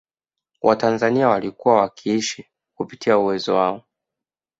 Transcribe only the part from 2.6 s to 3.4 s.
kupita